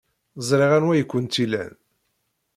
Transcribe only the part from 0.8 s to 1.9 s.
ay kent-ilan.